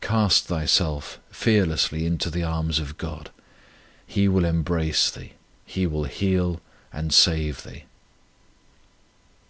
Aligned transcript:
Cast 0.00 0.46
thyself 0.46 1.18
fearlessly 1.30 2.06
into 2.06 2.30
the 2.30 2.42
arms 2.42 2.78
of 2.78 2.96
God. 2.96 3.30
He 4.06 4.26
will 4.26 4.46
embrace 4.46 5.10
thee, 5.10 5.34
He 5.66 5.86
will 5.86 6.04
heal 6.04 6.62
and 6.94 7.12
save 7.12 7.62
thee. 7.64 7.84